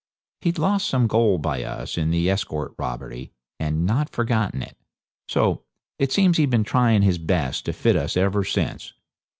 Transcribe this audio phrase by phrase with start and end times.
[0.39, 4.75] He'd lost some gold by us in the escort robbery, and not forgotten it;
[5.27, 5.61] so
[5.99, 8.93] it seems he'd been trying his best to fit us ever since.